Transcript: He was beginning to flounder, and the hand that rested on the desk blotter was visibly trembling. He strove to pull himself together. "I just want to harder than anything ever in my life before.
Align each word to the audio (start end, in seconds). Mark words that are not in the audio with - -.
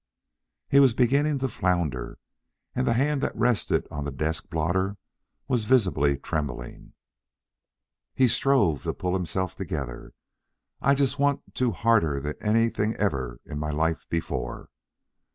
He 0.67 0.79
was 0.79 0.95
beginning 0.95 1.37
to 1.37 1.47
flounder, 1.47 2.17
and 2.73 2.87
the 2.87 2.93
hand 2.93 3.21
that 3.21 3.35
rested 3.35 3.87
on 3.91 4.03
the 4.03 4.09
desk 4.11 4.49
blotter 4.49 4.97
was 5.47 5.65
visibly 5.65 6.17
trembling. 6.17 6.93
He 8.15 8.27
strove 8.27 8.81
to 8.85 8.95
pull 8.95 9.13
himself 9.13 9.55
together. 9.55 10.13
"I 10.81 10.95
just 10.95 11.19
want 11.19 11.53
to 11.53 11.71
harder 11.73 12.19
than 12.19 12.33
anything 12.41 12.95
ever 12.95 13.41
in 13.45 13.59
my 13.59 13.69
life 13.69 14.07
before. 14.09 14.71